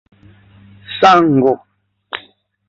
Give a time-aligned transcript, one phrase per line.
[0.99, 1.53] sango